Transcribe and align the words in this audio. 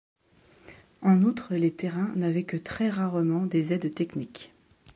En 1.03 1.21
outre 1.21 1.53
les 1.53 1.75
terrains 1.75 2.11
n’avaient 2.15 2.41
que 2.43 2.57
très 2.57 2.89
rarement 2.89 3.45
des 3.45 3.71
aides 3.71 3.93
techniques. 3.93 4.51